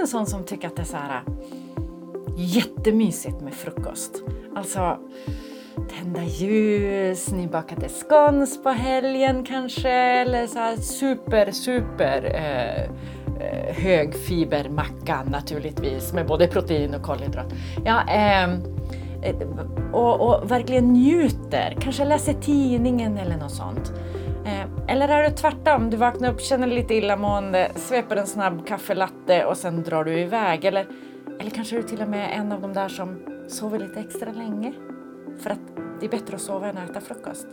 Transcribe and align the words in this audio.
en 0.00 0.08
sån 0.08 0.26
som 0.26 0.44
tycker 0.44 0.68
att 0.68 0.76
det 0.76 0.82
är 0.82 0.86
så 0.86 0.96
här 0.96 1.22
äh, 1.26 1.32
jättemysigt 2.36 3.40
med 3.40 3.54
frukost? 3.54 4.22
Alltså 4.56 4.98
tända 5.98 6.24
ljus, 6.24 7.32
nybakade 7.32 7.88
scones 7.88 8.62
på 8.62 8.68
helgen 8.68 9.44
kanske 9.44 9.90
eller 9.90 10.46
så 10.46 10.58
här 10.58 10.76
super, 10.76 11.50
super 11.50 12.24
äh, 12.24 12.34
äh, 12.34 12.82
eh, 12.82 12.90
eh, 13.40 13.74
högfibermacka 13.74 15.22
naturligtvis 15.30 16.12
med 16.12 16.26
både 16.26 16.46
protein 16.46 16.94
och 16.94 17.02
kolhydrat. 17.02 17.54
Ja, 17.84 18.02
ehm, 18.08 18.50
eh, 19.22 19.36
och, 19.92 20.20
och, 20.20 20.50
verkligen 20.50 20.92
njuter, 20.92 21.76
kanske 21.80 22.04
läser 22.04 22.32
tidningen 22.32 23.18
eller 23.18 23.36
något 23.36 23.52
sånt. 23.52 23.92
Eller 24.88 25.08
är 25.08 25.22
det 25.22 25.30
tvärtom, 25.30 25.90
du 25.90 25.96
vaknar 25.96 26.32
upp, 26.32 26.40
känner 26.40 26.66
lite 26.66 26.94
illamående, 26.94 27.70
sveper 27.74 28.16
en 28.16 28.26
snabb 28.26 28.66
kaffelatte 28.66 29.44
och 29.44 29.56
sen 29.56 29.82
drar 29.82 30.04
du 30.04 30.20
iväg. 30.20 30.64
Eller, 30.64 30.86
eller 31.40 31.50
kanske 31.50 31.76
är 31.76 31.82
du 31.82 31.88
till 31.88 32.02
och 32.02 32.08
med 32.08 32.38
en 32.38 32.52
av 32.52 32.60
de 32.60 32.72
där 32.72 32.88
som 32.88 33.18
sover 33.48 33.78
lite 33.78 34.00
extra 34.00 34.32
länge 34.32 34.72
för 35.42 35.50
att 35.50 35.60
det 36.00 36.06
är 36.06 36.10
bättre 36.10 36.34
att 36.34 36.40
sova 36.40 36.68
än 36.68 36.78
att 36.78 36.90
äta 36.90 37.00
frukost. 37.00 37.46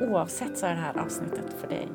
Oavsett 0.00 0.58
så 0.58 0.66
är 0.66 0.70
det 0.70 0.80
här 0.80 0.98
avsnittet 0.98 1.54
för 1.60 1.68
dig. 1.68 1.88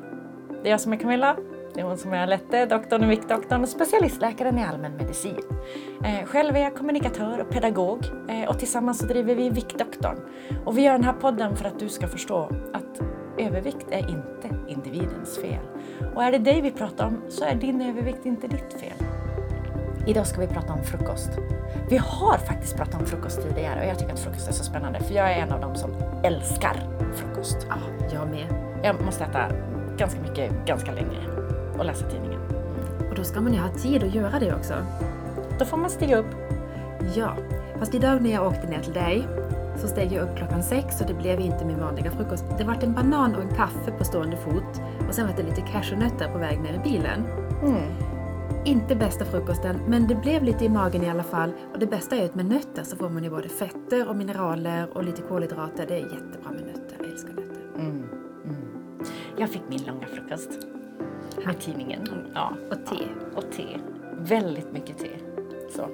Det 0.64 0.70
är 0.70 0.72
jag 0.72 0.82
som 0.82 0.94
är 0.94 0.98
Camilla. 0.98 1.36
Det 1.74 1.82
är 1.82 1.86
hon 1.86 1.98
som 1.98 2.14
är 2.14 2.24
Alette, 2.24 2.66
doktorn 2.66 3.04
och 3.04 3.12
viktdoktorn 3.12 3.62
och 3.62 3.70
specialistläkaren 3.70 4.58
i 4.58 4.64
allmän 4.64 4.98
medicin. 4.98 5.42
Eh, 6.06 6.26
själv 6.26 6.56
är 6.56 6.60
jag 6.60 6.76
kommunikatör 6.76 7.40
och 7.40 7.50
pedagog 7.50 8.00
eh, 8.30 8.50
och 8.50 8.60
tillsammans 8.60 9.00
så 9.00 9.06
driver 9.06 9.36
vi 9.36 9.50
Viktdoktorn. 9.50 10.18
Och 10.66 10.78
vi 10.78 10.82
gör 10.82 10.94
den 10.94 11.04
här 11.04 11.14
podden 11.14 11.56
för 11.56 11.66
att 11.66 11.80
du 11.80 11.90
ska 11.90 12.08
förstå 12.08 12.50
att 12.74 13.02
övervikt 13.40 13.86
är 13.92 14.00
inte 14.00 14.50
individens 14.68 15.38
fel. 15.38 15.64
Och 16.16 16.24
är 16.24 16.32
det 16.32 16.38
dig 16.38 16.62
vi 16.62 16.72
pratar 16.72 17.06
om 17.08 17.22
så 17.30 17.46
är 17.46 17.56
din 17.56 17.82
övervikt 17.82 18.26
inte 18.26 18.48
ditt 18.48 18.74
fel. 18.74 18.98
Idag 20.08 20.28
ska 20.28 20.42
vi 20.42 20.48
prata 20.48 20.74
om 20.74 20.84
frukost. 20.84 21.30
Vi 21.90 21.98
har 21.98 22.38
faktiskt 22.38 22.76
pratat 22.76 23.02
om 23.02 23.06
frukost 23.06 23.42
tidigare 23.42 23.80
och 23.80 23.86
jag 23.86 24.00
tycker 24.00 24.14
att 24.14 24.20
frukost 24.20 24.48
är 24.48 24.54
så 24.54 24.64
spännande 24.64 25.00
för 25.00 25.14
jag 25.14 25.32
är 25.32 25.38
en 25.38 25.52
av 25.52 25.62
dem 25.62 25.76
som 25.76 25.92
älskar 26.24 26.76
frukost. 27.16 27.68
Ja, 27.70 27.76
jag 28.14 28.30
med. 28.30 28.48
Jag 28.84 29.02
måste 29.06 29.24
äta 29.24 29.52
ganska 29.98 30.22
mycket, 30.22 30.66
ganska 30.66 30.92
länge 30.92 31.20
och 31.78 31.86
läsa 31.86 32.10
tidningen. 32.10 32.40
Och 33.10 33.16
då 33.16 33.24
ska 33.24 33.42
man 33.42 33.54
ju 33.54 33.60
ha 33.60 33.70
tid 33.70 34.04
att 34.04 34.16
göra 34.16 34.40
det 34.40 34.56
också. 34.56 34.74
Då 35.60 35.66
får 35.66 35.78
man 35.78 35.90
stiga 35.90 36.18
upp. 36.18 36.36
Ja, 37.16 37.34
fast 37.80 37.96
idag 37.96 38.22
när 38.22 38.32
jag 38.32 38.48
åkte 38.48 38.68
ner 38.68 38.80
till 38.80 38.94
dig 38.94 39.28
så 39.82 39.88
steg 39.88 40.12
jag 40.12 40.30
upp 40.30 40.38
klockan 40.38 40.64
sex 40.64 41.02
och 41.02 41.08
det 41.08 41.14
blev 41.14 41.40
inte 41.40 41.66
min 41.66 41.80
vanliga 41.80 42.12
frukost. 42.12 42.46
Det 42.58 42.64
var 42.64 42.84
en 42.84 42.94
banan 42.94 43.36
och 43.36 43.42
en 43.42 43.56
kaffe 43.56 43.92
på 43.98 44.04
stående 44.04 44.38
fot 44.38 44.82
och 45.08 45.14
sen 45.14 45.28
var 45.28 45.34
det 45.38 45.44
lite 45.44 45.62
cashewnötter 45.62 46.32
på 46.32 46.38
väg 46.38 46.60
ner 46.62 46.74
i 46.74 46.80
bilen. 46.80 47.26
Mm. 47.64 48.10
Inte 48.66 48.96
bästa 48.96 49.26
frukosten, 49.26 49.80
men 49.88 50.08
det 50.08 50.16
blev 50.16 50.44
lite 50.44 50.66
i 50.66 50.70
magen 50.70 51.04
i 51.04 51.10
alla 51.10 51.24
fall. 51.24 51.52
Och 51.74 51.80
det 51.80 51.86
bästa 51.86 52.16
är 52.16 52.26
att 52.26 52.36
med 52.36 52.46
nötter 52.46 52.84
så 52.84 52.96
får 52.96 53.10
man 53.10 53.24
ju 53.24 53.30
både 53.30 53.50
fetter 53.50 54.10
och 54.10 54.16
mineraler 54.16 54.98
och 54.98 55.04
lite 55.04 55.22
kolhydrater. 55.22 55.86
Det 55.88 55.94
är 55.94 56.00
jättebra 56.00 56.52
med 56.52 56.66
nötter. 56.66 56.96
Jag 57.00 57.08
älskar 57.08 57.34
nötter. 57.34 57.62
Mm. 57.76 58.04
Mm. 58.46 58.56
Jag 59.38 59.50
fick 59.50 59.62
min 59.70 59.84
långa 59.88 60.08
frukost 60.08 60.50
med 61.46 61.60
tidningen. 61.60 62.08
Ja. 62.34 62.54
Och 62.70 62.86
te. 62.86 62.96
Ja. 63.00 63.38
Och 63.38 63.52
te. 63.52 63.80
Väldigt 64.18 64.72
mycket 64.72 64.98
te. 64.98 65.10
Så. 65.76 65.88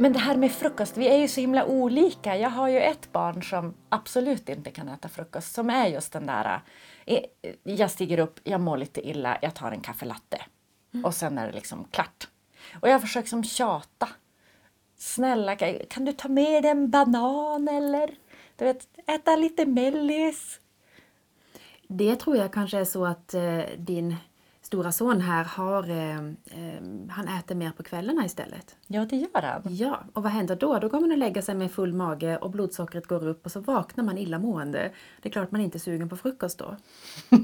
Men 0.00 0.12
det 0.12 0.18
här 0.18 0.36
med 0.36 0.52
frukost, 0.52 0.96
vi 0.96 1.08
är 1.08 1.16
ju 1.18 1.28
så 1.28 1.40
himla 1.40 1.64
olika. 1.64 2.36
Jag 2.36 2.50
har 2.50 2.68
ju 2.68 2.80
ett 2.80 3.12
barn 3.12 3.42
som 3.42 3.74
absolut 3.88 4.48
inte 4.48 4.70
kan 4.70 4.88
äta 4.88 5.08
frukost, 5.08 5.54
som 5.54 5.70
är 5.70 5.86
just 5.86 6.12
den 6.12 6.26
där, 6.26 6.60
eh, 7.06 7.24
jag 7.62 7.90
stiger 7.90 8.18
upp, 8.18 8.40
jag 8.44 8.60
mår 8.60 8.76
lite 8.76 9.08
illa, 9.08 9.38
jag 9.42 9.54
tar 9.54 9.72
en 9.72 9.80
kaffelatte. 9.80 10.42
Mm. 10.94 11.04
Och 11.04 11.14
sen 11.14 11.38
är 11.38 11.46
det 11.46 11.52
liksom 11.52 11.84
klart. 11.84 12.28
Och 12.80 12.88
jag 12.88 13.00
försöker 13.00 13.28
som 13.28 13.44
tjata. 13.44 14.08
Snälla, 14.98 15.56
kan 15.90 16.04
du 16.04 16.12
ta 16.12 16.28
med 16.28 16.64
en 16.64 16.90
banan 16.90 17.68
eller 17.68 18.10
du 18.56 18.64
vet, 18.64 18.88
äta 19.06 19.36
lite 19.36 19.66
mellis? 19.66 20.60
Det 21.88 22.16
tror 22.16 22.36
jag 22.36 22.52
kanske 22.52 22.78
är 22.78 22.84
så 22.84 23.06
att 23.06 23.34
eh, 23.34 23.62
din 23.78 24.16
stora 24.70 24.92
son 24.92 25.20
här 25.20 25.44
har, 25.44 25.90
eh, 25.90 26.16
eh, 26.16 26.82
han 27.10 27.28
äter 27.28 27.54
mer 27.54 27.70
på 27.70 27.82
kvällarna 27.82 28.24
istället. 28.24 28.76
Ja, 28.86 29.04
det 29.04 29.16
gör 29.16 29.42
han. 29.42 29.62
Ja, 29.64 30.00
och 30.12 30.22
vad 30.22 30.32
händer 30.32 30.56
då? 30.56 30.78
Då 30.78 30.88
går 30.88 31.00
man 31.00 31.12
och 31.12 31.18
lägger 31.18 31.42
sig 31.42 31.54
med 31.54 31.72
full 31.72 31.92
mage 31.92 32.36
och 32.36 32.50
blodsockret 32.50 33.06
går 33.06 33.28
upp 33.28 33.44
och 33.44 33.52
så 33.52 33.60
vaknar 33.60 34.04
man 34.04 34.18
illamående. 34.18 34.90
Det 35.22 35.28
är 35.28 35.32
klart 35.32 35.50
man 35.50 35.60
inte 35.60 35.78
är 35.78 35.80
sugen 35.80 36.08
på 36.08 36.16
frukost 36.16 36.58
då. 36.58 36.76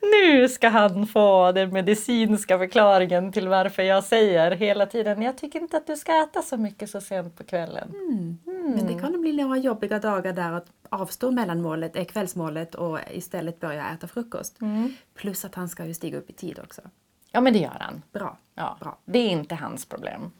nu 0.00 0.48
ska 0.48 0.68
han 0.68 1.06
få 1.06 1.52
den 1.52 1.72
medicinska 1.72 2.58
förklaringen 2.58 3.32
till 3.32 3.48
varför 3.48 3.82
jag 3.82 4.04
säger 4.04 4.50
hela 4.50 4.86
tiden 4.86 5.22
jag 5.22 5.38
tycker 5.38 5.60
inte 5.60 5.76
att 5.76 5.86
du 5.86 5.96
ska 5.96 6.22
äta 6.22 6.42
så 6.42 6.56
mycket 6.56 6.90
så 6.90 7.00
sent 7.00 7.36
på 7.36 7.44
kvällen. 7.44 7.94
Mm. 8.10 8.38
Mm. 8.72 8.86
Men 8.86 8.94
det 8.94 9.00
kan 9.00 9.20
bli 9.20 9.32
några 9.32 9.56
jobbiga 9.56 9.98
dagar 9.98 10.32
där 10.32 10.52
att 10.52 10.66
avstå 10.88 11.30
mellanmålet, 11.30 11.96
eh, 11.96 12.04
kvällsmålet 12.04 12.74
och 12.74 12.98
istället 13.10 13.60
börja 13.60 13.88
äta 13.88 14.08
frukost. 14.08 14.60
Mm. 14.60 14.92
Plus 15.14 15.44
att 15.44 15.54
han 15.54 15.68
ska 15.68 15.86
ju 15.86 15.94
stiga 15.94 16.18
upp 16.18 16.30
i 16.30 16.32
tid 16.32 16.58
också. 16.58 16.82
Ja 17.30 17.40
men 17.40 17.52
det 17.52 17.58
gör 17.58 17.76
han. 17.80 18.02
Bra. 18.12 18.38
Ja, 18.54 18.76
Bra. 18.80 18.98
Det 19.04 19.18
är 19.18 19.28
inte 19.28 19.54
hans 19.54 19.86
problem. 19.86 20.30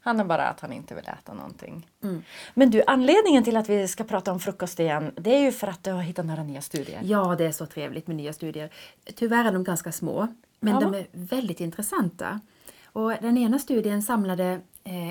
Han 0.00 0.20
är 0.20 0.24
bara 0.24 0.48
att 0.48 0.60
han 0.60 0.72
inte 0.72 0.94
vill 0.94 1.04
äta 1.04 1.34
någonting. 1.34 1.88
Mm. 2.02 2.22
Men 2.54 2.70
du, 2.70 2.82
anledningen 2.86 3.44
till 3.44 3.56
att 3.56 3.68
vi 3.68 3.88
ska 3.88 4.04
prata 4.04 4.32
om 4.32 4.40
frukost 4.40 4.80
igen, 4.80 5.12
det 5.16 5.34
är 5.34 5.40
ju 5.40 5.52
för 5.52 5.66
att 5.66 5.84
du 5.84 5.92
har 5.92 6.02
hittat 6.02 6.26
några 6.26 6.42
nya 6.42 6.60
studier. 6.60 7.00
Ja, 7.04 7.34
det 7.38 7.44
är 7.46 7.52
så 7.52 7.66
trevligt 7.66 8.06
med 8.06 8.16
nya 8.16 8.32
studier. 8.32 8.70
Tyvärr 9.14 9.44
är 9.44 9.52
de 9.52 9.64
ganska 9.64 9.92
små, 9.92 10.28
men 10.60 10.74
ja. 10.74 10.80
de 10.80 10.94
är 10.94 11.06
väldigt 11.12 11.60
intressanta. 11.60 12.40
Och 12.84 13.10
den 13.20 13.38
ena 13.38 13.58
studien 13.58 14.02
samlade 14.02 14.60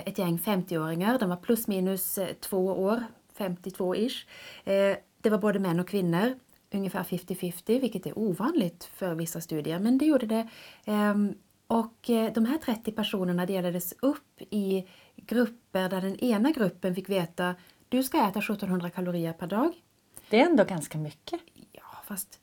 ett 0.06 0.18
gäng 0.18 0.38
50-åringar, 0.38 1.20
de 1.20 1.30
var 1.30 1.38
plus 1.38 1.68
minus 1.68 2.18
eh, 2.18 2.34
två 2.34 2.66
år, 2.66 3.04
52-ish. 3.38 4.26
Eh, 4.64 4.98
det 5.22 5.30
var 5.30 5.38
både 5.38 5.60
män 5.60 5.80
och 5.80 5.88
kvinnor, 5.88 6.34
ungefär 6.72 7.04
50-50, 7.04 7.82
vilket 7.82 8.06
är 8.06 8.18
ovanligt 8.18 8.84
för 8.84 9.16
vissa 9.16 9.42
studier, 9.42 9.80
men 9.80 9.98
det 9.98 10.06
gjorde 10.06 10.26
det. 10.26 10.48
Ehm, 10.86 11.34
och 11.68 12.10
eh, 12.10 12.34
de 12.34 12.46
här 12.46 12.58
30 12.58 12.92
personerna 12.92 13.46
delades 13.46 13.94
upp 14.02 14.42
i 14.50 14.88
grupper 15.16 15.90
där 15.90 16.02
den 16.02 16.20
ena 16.20 16.52
gruppen 16.52 16.96
fick 16.96 17.10
veta 17.10 17.56
du 17.90 18.04
ska 18.04 18.18
äta 18.18 18.40
1700 18.40 18.90
kalorier 18.90 19.34
per 19.34 19.48
dag. 19.48 19.74
Det 20.30 20.42
är 20.42 20.46
ändå 20.46 20.64
ganska 20.64 20.98
mycket. 20.98 21.40
Ja, 21.72 22.04
fast 22.06 22.40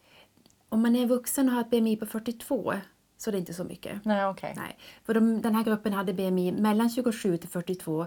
om 0.68 0.82
man 0.82 0.96
är 0.96 1.06
vuxen 1.06 1.48
och 1.48 1.54
har 1.54 1.60
ett 1.60 1.70
BMI 1.70 1.96
på 1.96 2.06
42 2.06 2.74
så 3.20 3.30
det 3.30 3.36
är 3.36 3.38
inte 3.38 3.54
så 3.54 3.64
mycket. 3.64 4.04
Nej, 4.04 4.26
okay. 4.26 4.52
Nej, 4.56 4.78
för 5.04 5.14
de, 5.14 5.42
den 5.42 5.54
här 5.54 5.64
gruppen 5.64 5.92
hade 5.92 6.14
BMI 6.14 6.52
mellan 6.52 6.90
27 6.90 7.36
till 7.36 7.48
42. 7.48 8.06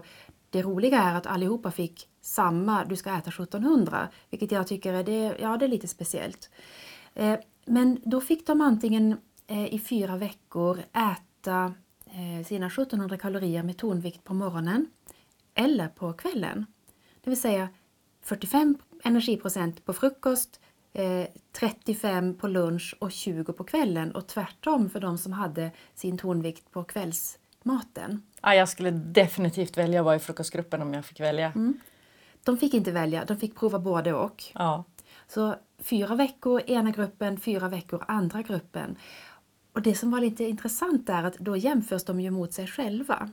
Det 0.50 0.62
roliga 0.62 1.02
är 1.02 1.14
att 1.14 1.26
allihopa 1.26 1.70
fick 1.70 2.08
samma, 2.20 2.84
du 2.84 2.96
ska 2.96 3.10
äta 3.10 3.30
1700, 3.30 4.08
vilket 4.30 4.52
jag 4.52 4.66
tycker 4.66 4.92
är, 4.92 5.04
det, 5.04 5.36
ja, 5.40 5.56
det 5.56 5.64
är 5.64 5.68
lite 5.68 5.88
speciellt. 5.88 6.50
Eh, 7.14 7.38
men 7.66 8.00
då 8.04 8.20
fick 8.20 8.46
de 8.46 8.60
antingen 8.60 9.16
Eh, 9.46 9.74
i 9.74 9.78
fyra 9.78 10.16
veckor 10.16 10.78
äta 10.78 11.74
eh, 12.06 12.46
sina 12.46 12.66
1700 12.66 13.18
kalorier 13.18 13.62
med 13.62 13.76
tonvikt 13.76 14.24
på 14.24 14.34
morgonen 14.34 14.86
eller 15.54 15.88
på 15.88 16.12
kvällen. 16.12 16.66
Det 17.20 17.30
vill 17.30 17.40
säga 17.40 17.68
45 18.22 18.78
energiprocent 19.04 19.84
på 19.84 19.92
frukost, 19.92 20.60
35 21.52 22.28
eh, 22.28 22.34
på 22.34 22.48
lunch 22.48 22.94
och 22.98 23.12
20 23.12 23.52
på 23.52 23.64
kvällen 23.64 24.12
och 24.12 24.26
tvärtom 24.26 24.90
för 24.90 25.00
de 25.00 25.18
som 25.18 25.32
hade 25.32 25.70
sin 25.94 26.18
tonvikt 26.18 26.70
på 26.70 26.84
kvällsmaten. 26.84 28.22
Ja, 28.42 28.54
jag 28.54 28.68
skulle 28.68 28.90
definitivt 28.90 29.76
välja 29.76 30.00
att 30.00 30.04
vara 30.04 30.16
i 30.16 30.18
frukostgruppen 30.18 30.82
om 30.82 30.94
jag 30.94 31.04
fick 31.04 31.20
välja. 31.20 31.46
Mm. 31.46 31.80
De 32.44 32.56
fick 32.56 32.74
inte 32.74 32.90
välja, 32.90 33.24
de 33.24 33.36
fick 33.36 33.56
prova 33.58 33.78
både 33.78 34.14
och. 34.14 34.44
Ja. 34.54 34.84
Så 35.28 35.54
fyra 35.78 36.14
veckor 36.14 36.62
ena 36.66 36.90
gruppen, 36.90 37.40
fyra 37.40 37.68
veckor 37.68 38.04
andra 38.08 38.42
gruppen. 38.42 38.96
Och 39.72 39.82
det 39.82 39.94
som 39.94 40.10
var 40.10 40.20
lite 40.20 40.44
intressant 40.44 41.08
är 41.08 41.22
att 41.22 41.38
då 41.38 41.56
jämförs 41.56 42.04
de 42.04 42.20
ju 42.20 42.30
mot 42.30 42.52
sig 42.52 42.66
själva. 42.66 43.30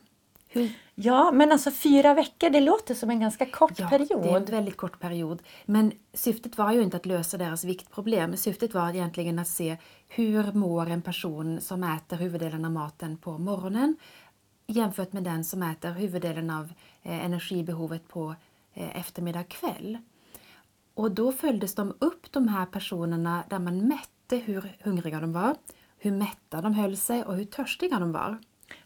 Hur? 0.54 0.72
Ja, 0.96 1.32
men 1.32 1.52
alltså 1.52 1.72
fyra 1.72 2.14
veckor, 2.14 2.50
det 2.50 2.60
låter 2.60 2.96
som 2.96 3.10
en 3.10 3.20
ganska 3.20 3.46
kort 3.46 3.80
ja, 3.80 3.90
period. 3.90 4.24
det 4.24 4.30
är 4.30 4.38
en 4.38 4.46
väldigt 4.46 4.78
kort 4.78 5.00
period. 5.00 5.42
Men 5.66 5.92
syftet 6.14 6.58
var 6.58 6.72
ju 6.72 6.82
inte 6.82 6.98
att 6.98 7.06
lösa 7.06 7.38
deras 7.38 7.64
viktproblem. 7.64 8.38
Syftet 8.38 8.74
var 8.74 8.90
egentligen 8.90 9.40
att 9.40 9.48
se 9.48 9.78
hur 10.08 10.52
mår 10.52 10.90
en 10.90 11.02
person 11.02 11.62
som 11.62 11.84
äter 11.84 12.18
huvuddelen 12.18 12.66
av 12.66 12.72
maten 12.72 13.18
på 13.18 13.38
morgonen 13.38 13.96
jämfört 14.68 15.14
med 15.14 15.24
den 15.24 15.44
som 15.44 15.64
äter 15.64 15.92
huvuddelen 15.92 16.50
av 16.50 16.74
eh, 17.04 17.26
energibehovet 17.26 18.08
på 18.08 18.36
eh, 18.74 18.98
eftermiddag 19.00 19.44
kväll. 19.44 19.98
Och 20.94 21.12
då 21.12 21.32
följdes 21.32 21.76
de 21.76 21.94
upp, 22.00 22.32
de 22.32 22.48
här 22.48 22.66
personerna, 22.66 23.44
där 23.50 23.60
man 23.60 23.88
mätte 23.88 24.38
hur 24.38 24.78
hungriga 24.84 25.20
de 25.20 25.34
var, 25.34 25.56
hur 25.98 26.12
mätta 26.12 26.62
de 26.62 26.74
höll 26.74 26.98
sig 26.98 27.24
och 27.24 27.36
hur 27.36 27.46
törstiga 27.46 28.00
de 28.00 28.12
var. 28.12 28.38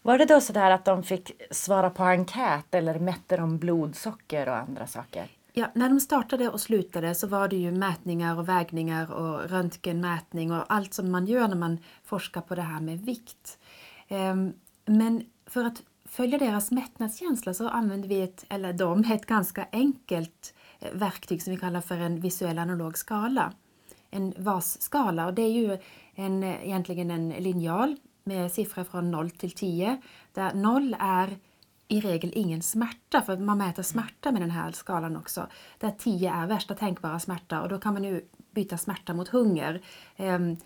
Var 0.01 0.17
det 0.17 0.25
då 0.25 0.41
sådär 0.41 0.71
att 0.71 0.85
de 0.85 1.03
fick 1.03 1.31
svara 1.51 1.89
på 1.89 2.03
enkät 2.03 2.75
eller 2.75 2.99
mätte 2.99 3.37
de 3.37 3.57
blodsocker 3.57 4.49
och 4.49 4.57
andra 4.57 4.87
saker? 4.87 5.27
Ja, 5.53 5.67
när 5.75 5.89
de 5.89 5.99
startade 5.99 6.49
och 6.49 6.61
slutade 6.61 7.15
så 7.15 7.27
var 7.27 7.47
det 7.47 7.55
ju 7.55 7.71
mätningar 7.71 8.39
och 8.39 8.49
vägningar 8.49 9.13
och 9.13 9.49
röntgenmätning 9.49 10.51
och 10.51 10.65
allt 10.67 10.93
som 10.93 11.11
man 11.11 11.25
gör 11.25 11.47
när 11.47 11.55
man 11.55 11.77
forskar 12.03 12.41
på 12.41 12.55
det 12.55 12.61
här 12.61 12.81
med 12.81 12.99
vikt. 12.99 13.57
Ehm, 14.07 14.53
men 14.85 15.25
för 15.45 15.65
att 15.65 15.83
följa 16.05 16.37
deras 16.37 16.71
mättnadskänsla 16.71 17.53
så 17.53 17.69
använder 17.69 18.09
vi 18.09 18.21
ett, 18.21 18.45
eller 18.49 18.73
de, 18.73 19.03
ett 19.03 19.25
ganska 19.25 19.67
enkelt 19.71 20.53
eh, 20.79 20.93
verktyg 20.93 21.43
som 21.43 21.53
vi 21.53 21.59
kallar 21.59 21.81
för 21.81 21.97
en 21.97 22.19
visuell 22.19 22.59
analog 22.59 22.97
skala. 22.97 23.53
En 24.11 24.33
VAS-skala 24.37 25.25
och 25.25 25.33
det 25.33 25.41
är 25.41 25.51
ju 25.51 25.77
en, 26.15 26.43
eh, 26.43 26.65
egentligen 26.65 27.11
en 27.11 27.29
linjal 27.29 27.97
med 28.27 28.51
siffror 28.51 28.83
från 28.83 29.11
0 29.11 29.29
till 29.29 29.51
10 29.51 30.01
där 30.33 30.53
0 30.53 30.95
är 30.99 31.37
i 31.87 32.01
regel 32.01 32.31
ingen 32.35 32.61
smärta, 32.61 33.21
för 33.21 33.37
man 33.37 33.57
mäter 33.57 33.83
smärta 33.83 34.31
med 34.31 34.41
den 34.41 34.51
här 34.51 34.71
skalan 34.71 35.17
också. 35.17 35.47
Där 35.79 35.91
10 35.97 36.33
är 36.33 36.47
värsta 36.47 36.75
tänkbara 36.75 37.19
smärta 37.19 37.61
och 37.61 37.69
då 37.69 37.79
kan 37.79 37.93
man 37.93 38.03
ju 38.03 38.25
byta 38.51 38.77
smärta 38.77 39.13
mot 39.13 39.27
hunger. 39.27 39.81
Um, 40.17 40.57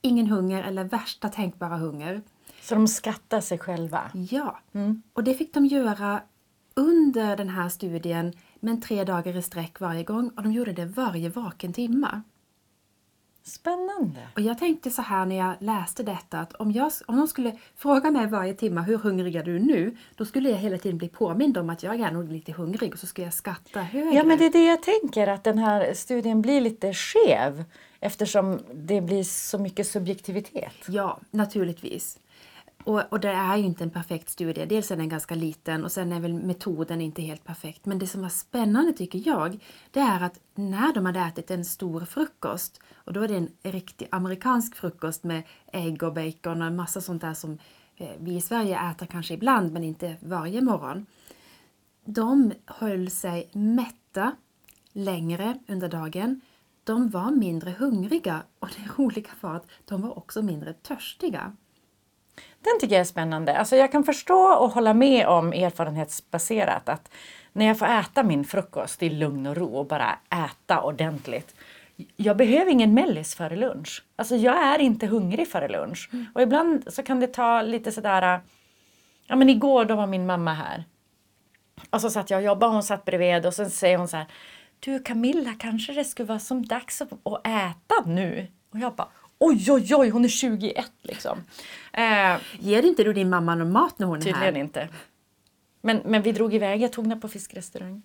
ingen 0.00 0.26
hunger 0.26 0.62
eller 0.62 0.84
värsta 0.84 1.28
tänkbara 1.28 1.76
hunger. 1.76 2.22
Så 2.60 2.74
de 2.74 2.88
skattar 2.88 3.40
sig 3.40 3.58
själva? 3.58 4.10
Ja, 4.12 4.58
mm. 4.72 5.02
och 5.12 5.24
det 5.24 5.34
fick 5.34 5.54
de 5.54 5.66
göra 5.66 6.20
under 6.74 7.36
den 7.36 7.48
här 7.48 7.68
studien 7.68 8.32
men 8.60 8.80
tre 8.80 9.04
dagar 9.04 9.36
i 9.36 9.42
sträck 9.42 9.80
varje 9.80 10.02
gång 10.02 10.28
och 10.36 10.42
de 10.42 10.52
gjorde 10.52 10.72
det 10.72 10.86
varje 10.86 11.28
vaken 11.28 11.72
timma. 11.72 12.22
Spännande! 13.46 14.20
Och 14.34 14.40
jag 14.40 14.58
tänkte 14.58 14.90
så 14.90 15.02
här 15.02 15.26
när 15.26 15.36
jag 15.36 15.54
läste 15.60 16.02
detta 16.02 16.38
att 16.38 16.52
om, 16.52 16.72
jag, 16.72 16.92
om 17.06 17.16
någon 17.16 17.28
skulle 17.28 17.58
fråga 17.76 18.10
mig 18.10 18.26
varje 18.26 18.54
timme 18.54 18.80
hur 18.80 18.98
hungrig 18.98 19.36
är 19.36 19.42
du 19.42 19.58
nu? 19.58 19.96
Då 20.14 20.24
skulle 20.24 20.50
jag 20.50 20.56
hela 20.56 20.78
tiden 20.78 20.98
bli 20.98 21.08
påmind 21.08 21.58
om 21.58 21.70
att 21.70 21.82
jag 21.82 22.00
är 22.00 22.10
nog 22.10 22.32
lite 22.32 22.52
hungrig 22.52 22.92
och 22.92 22.98
så 22.98 23.06
skulle 23.06 23.26
jag 23.26 23.34
skatta 23.34 23.80
högre. 23.80 24.14
Ja 24.14 24.24
men 24.24 24.38
det 24.38 24.44
är 24.46 24.52
det 24.52 24.64
jag 24.64 24.82
tänker 24.82 25.26
att 25.26 25.44
den 25.44 25.58
här 25.58 25.94
studien 25.94 26.42
blir 26.42 26.60
lite 26.60 26.94
skev 26.94 27.64
eftersom 28.00 28.60
det 28.74 29.00
blir 29.00 29.24
så 29.24 29.58
mycket 29.58 29.86
subjektivitet. 29.86 30.74
Ja, 30.88 31.20
naturligtvis. 31.30 32.18
Och, 32.86 33.02
och 33.12 33.20
det 33.20 33.28
är 33.28 33.56
ju 33.56 33.64
inte 33.64 33.84
en 33.84 33.90
perfekt 33.90 34.28
studie. 34.28 34.66
Dels 34.66 34.90
är 34.90 34.96
den 34.96 35.08
ganska 35.08 35.34
liten 35.34 35.84
och 35.84 35.92
sen 35.92 36.12
är 36.12 36.20
väl 36.20 36.34
metoden 36.34 37.00
inte 37.00 37.22
helt 37.22 37.44
perfekt. 37.44 37.86
Men 37.86 37.98
det 37.98 38.06
som 38.06 38.22
var 38.22 38.28
spännande 38.28 38.92
tycker 38.92 39.22
jag, 39.28 39.64
det 39.90 40.00
är 40.00 40.20
att 40.20 40.40
när 40.54 40.94
de 40.94 41.06
hade 41.06 41.20
ätit 41.20 41.50
en 41.50 41.64
stor 41.64 42.04
frukost, 42.04 42.80
och 42.94 43.12
då 43.12 43.20
är 43.20 43.28
det 43.28 43.36
en 43.36 43.48
riktig 43.62 44.08
amerikansk 44.10 44.76
frukost 44.76 45.24
med 45.24 45.42
ägg 45.72 46.02
och 46.02 46.14
bacon 46.14 46.62
och 46.62 46.66
en 46.66 46.76
massa 46.76 47.00
sånt 47.00 47.22
där 47.22 47.34
som 47.34 47.58
eh, 47.96 48.10
vi 48.18 48.36
i 48.36 48.40
Sverige 48.40 48.90
äter 48.90 49.06
kanske 49.06 49.34
ibland 49.34 49.72
men 49.72 49.84
inte 49.84 50.16
varje 50.20 50.60
morgon. 50.60 51.06
De 52.04 52.52
höll 52.66 53.10
sig 53.10 53.50
mätta 53.52 54.32
längre 54.92 55.58
under 55.68 55.88
dagen. 55.88 56.40
De 56.84 57.08
var 57.08 57.30
mindre 57.30 57.70
hungriga 57.78 58.42
och 58.58 58.68
det 58.76 59.02
roliga 59.02 59.30
var 59.40 59.54
att 59.54 59.66
de 59.84 60.02
var 60.02 60.18
också 60.18 60.42
mindre 60.42 60.72
törstiga. 60.72 61.52
Den 62.60 62.80
tycker 62.80 62.94
jag 62.94 63.00
är 63.00 63.04
spännande. 63.04 63.58
Alltså 63.58 63.76
jag 63.76 63.92
kan 63.92 64.04
förstå 64.04 64.40
och 64.40 64.70
hålla 64.70 64.94
med 64.94 65.26
om 65.26 65.52
erfarenhetsbaserat 65.52 66.88
att 66.88 67.10
när 67.52 67.66
jag 67.66 67.78
får 67.78 67.86
äta 67.86 68.22
min 68.22 68.44
frukost 68.44 69.02
i 69.02 69.10
lugn 69.10 69.46
och 69.46 69.56
ro 69.56 69.76
och 69.76 69.86
bara 69.86 70.18
äta 70.30 70.82
ordentligt. 70.82 71.54
Jag 72.16 72.36
behöver 72.36 72.70
ingen 72.70 72.94
mellis 72.94 73.34
före 73.34 73.56
lunch. 73.56 74.04
Alltså 74.16 74.36
jag 74.36 74.64
är 74.64 74.78
inte 74.78 75.06
hungrig 75.06 75.48
före 75.48 75.68
lunch. 75.68 76.08
Mm. 76.12 76.26
Och 76.34 76.42
ibland 76.42 76.92
så 76.92 77.02
kan 77.02 77.20
det 77.20 77.26
ta 77.26 77.62
lite 77.62 77.92
sådär... 77.92 78.40
Ja 79.26 79.36
men 79.36 79.48
igår 79.48 79.84
då 79.84 79.96
var 79.96 80.06
min 80.06 80.26
mamma 80.26 80.52
här. 80.52 80.84
Och 81.90 82.00
så 82.00 82.10
satt 82.10 82.30
jag 82.30 82.38
och 82.38 82.44
jobbade 82.44 82.66
och 82.66 82.72
hon 82.72 82.82
satt 82.82 83.04
bredvid 83.04 83.46
och 83.46 83.54
så 83.54 83.70
säger 83.70 83.98
hon 83.98 84.08
så 84.08 84.16
här. 84.16 84.26
Du 84.80 84.98
Camilla, 84.98 85.54
kanske 85.58 85.92
det 85.92 86.04
skulle 86.04 86.26
vara 86.26 86.38
som 86.38 86.66
dags 86.66 87.02
att 87.02 87.12
äta 87.46 87.94
nu? 88.06 88.46
Och 88.72 88.78
jag 88.78 88.94
bara 88.94 89.08
Oj, 89.38 89.72
oj, 89.72 89.94
oj, 89.94 90.08
hon 90.08 90.24
är 90.24 90.28
21 90.28 90.92
liksom. 91.02 91.38
Eh, 91.92 92.36
Ger 92.58 92.82
inte 92.82 93.04
du 93.04 93.12
din 93.12 93.28
mamma 93.28 93.54
någon 93.54 93.72
mat 93.72 93.98
när 93.98 94.06
hon 94.06 94.18
är 94.18 94.24
här? 94.24 94.32
Tydligen 94.32 94.56
inte. 94.56 94.88
Men, 95.80 96.02
men 96.04 96.22
vi 96.22 96.32
drog 96.32 96.54
iväg, 96.54 96.82
jag 96.82 96.92
tog 96.92 97.06
henne 97.06 97.20
på 97.20 97.28
fiskrestaurang. 97.28 98.02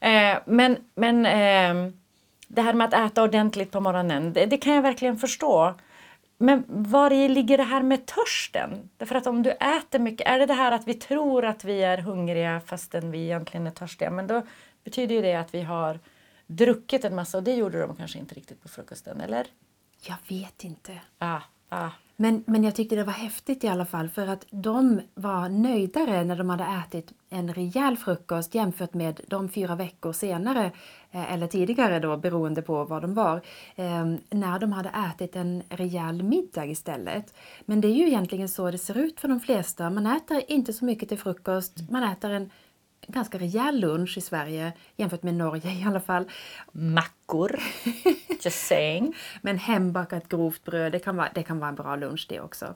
Eh, 0.00 0.38
men 0.46 0.76
men 0.94 1.26
eh, 1.26 1.92
det 2.48 2.62
här 2.62 2.72
med 2.72 2.84
att 2.94 3.10
äta 3.10 3.22
ordentligt 3.22 3.70
på 3.70 3.80
morgonen, 3.80 4.32
det, 4.32 4.46
det 4.46 4.56
kan 4.56 4.74
jag 4.74 4.82
verkligen 4.82 5.18
förstå. 5.18 5.74
Men 6.38 6.64
var 6.68 7.28
ligger 7.28 7.58
det 7.58 7.64
här 7.64 7.82
med 7.82 8.06
törsten? 8.06 8.90
Därför 8.96 9.14
att 9.14 9.26
om 9.26 9.42
du 9.42 9.50
äter 9.50 9.98
mycket, 9.98 10.26
är 10.26 10.38
det 10.38 10.46
det 10.46 10.54
här 10.54 10.72
att 10.72 10.88
vi 10.88 10.94
tror 10.94 11.44
att 11.44 11.64
vi 11.64 11.82
är 11.82 11.98
hungriga 11.98 12.60
fastän 12.66 13.10
vi 13.10 13.24
egentligen 13.24 13.66
är 13.66 13.70
törstiga? 13.70 14.10
Men 14.10 14.26
då 14.26 14.42
betyder 14.84 15.14
ju 15.14 15.22
det 15.22 15.34
att 15.34 15.54
vi 15.54 15.62
har 15.62 15.98
druckit 16.46 17.04
en 17.04 17.14
massa 17.14 17.38
och 17.38 17.44
det 17.44 17.54
gjorde 17.54 17.80
de 17.80 17.96
kanske 17.96 18.18
inte 18.18 18.34
riktigt 18.34 18.62
på 18.62 18.68
frukosten, 18.68 19.20
eller? 19.20 19.46
Jag 20.00 20.16
vet 20.28 20.64
inte. 20.64 21.00
Ah, 21.18 21.40
ah. 21.68 21.90
Men, 22.20 22.44
men 22.46 22.64
jag 22.64 22.74
tyckte 22.74 22.96
det 22.96 23.04
var 23.04 23.12
häftigt 23.12 23.64
i 23.64 23.68
alla 23.68 23.86
fall 23.86 24.08
för 24.08 24.26
att 24.26 24.46
de 24.50 25.00
var 25.14 25.48
nöjdare 25.48 26.24
när 26.24 26.36
de 26.36 26.50
hade 26.50 26.64
ätit 26.64 27.12
en 27.30 27.54
rejäl 27.54 27.96
frukost 27.96 28.54
jämfört 28.54 28.94
med 28.94 29.20
de 29.26 29.48
fyra 29.48 29.74
veckor 29.74 30.12
senare, 30.12 30.70
eh, 31.10 31.32
eller 31.32 31.46
tidigare 31.46 31.98
då 32.00 32.16
beroende 32.16 32.62
på 32.62 32.84
vad 32.84 33.02
de 33.02 33.14
var, 33.14 33.36
eh, 33.76 34.06
när 34.30 34.58
de 34.58 34.72
hade 34.72 34.88
ätit 34.88 35.36
en 35.36 35.62
rejäl 35.68 36.22
middag 36.22 36.66
istället. 36.66 37.34
Men 37.64 37.80
det 37.80 37.88
är 37.88 37.94
ju 37.94 38.06
egentligen 38.06 38.48
så 38.48 38.70
det 38.70 38.78
ser 38.78 38.98
ut 38.98 39.20
för 39.20 39.28
de 39.28 39.40
flesta. 39.40 39.90
Man 39.90 40.06
äter 40.06 40.42
inte 40.48 40.72
så 40.72 40.84
mycket 40.84 41.08
till 41.08 41.18
frukost, 41.18 41.90
man 41.90 42.02
äter 42.02 42.30
en 42.30 42.50
ganska 43.08 43.38
rejäl 43.38 43.80
lunch 43.80 44.18
i 44.18 44.20
Sverige 44.20 44.72
jämfört 44.96 45.22
med 45.22 45.34
Norge 45.34 45.70
i 45.72 45.84
alla 45.84 46.00
fall. 46.00 46.24
Mackor, 46.72 47.60
just 48.42 48.66
saying. 48.66 49.14
Men 49.42 49.58
hembakat 49.58 50.28
grovt 50.28 50.64
bröd, 50.64 50.92
det 50.92 50.98
kan 50.98 51.16
vara, 51.16 51.28
det 51.34 51.42
kan 51.42 51.58
vara 51.58 51.68
en 51.68 51.74
bra 51.74 51.96
lunch 51.96 52.26
det 52.28 52.40
också. 52.40 52.74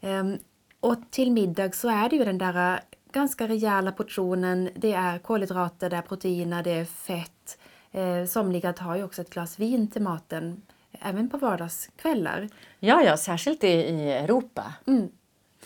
Um, 0.00 0.38
och 0.80 0.96
till 1.10 1.32
middag 1.32 1.74
så 1.74 1.88
är 1.88 2.08
det 2.08 2.16
ju 2.16 2.24
den 2.24 2.38
där 2.38 2.74
äh, 2.74 2.80
ganska 3.12 3.48
rejäla 3.48 3.92
portionen. 3.92 4.70
Det 4.74 4.92
är 4.92 5.18
kolhydrater, 5.18 5.90
det 5.90 5.96
är 5.96 6.02
proteiner, 6.02 6.62
det 6.62 6.70
är 6.70 6.84
fett. 6.84 7.58
Eh, 7.92 8.24
somliga 8.24 8.72
tar 8.72 8.96
ju 8.96 9.04
också 9.04 9.22
ett 9.22 9.30
glas 9.30 9.58
vin 9.58 9.90
till 9.90 10.02
maten, 10.02 10.62
även 10.92 11.30
på 11.30 11.38
vardagskvällar. 11.38 12.48
Ja, 12.78 13.02
ja, 13.02 13.16
särskilt 13.16 13.64
i, 13.64 13.68
i 13.68 14.12
Europa. 14.12 14.74
Mm. 14.86 15.08